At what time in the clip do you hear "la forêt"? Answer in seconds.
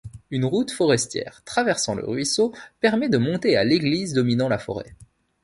4.49-4.95